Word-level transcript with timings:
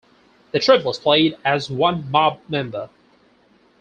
The 0.51 0.57
triplets 0.59 0.97
played 0.97 1.37
as 1.45 1.69
one 1.69 2.09
mob 2.09 2.39
member. 2.49 2.89